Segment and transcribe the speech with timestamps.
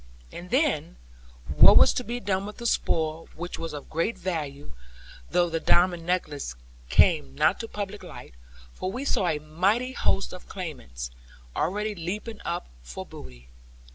[0.31, 0.97] And then,
[1.47, 4.73] what was to be done with the spoil, which was of great value;
[5.29, 6.55] though the diamond necklace
[6.89, 8.33] came not to public light?
[8.73, 11.11] For we saw a mighty host of claimants
[11.55, 13.49] already leaping up for booty.